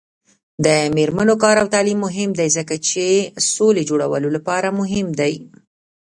د 0.65 0.67
میرمنو 0.95 1.35
کار 1.43 1.55
او 1.61 1.67
تعلیم 1.73 1.99
مهم 2.07 2.29
دی 2.39 2.47
ځکه 2.57 2.75
چې 2.87 3.05
سولې 3.53 3.83
جوړولو 3.89 4.29
لپاره 4.35 4.77
مهم 4.79 5.07
دی. 5.19 5.33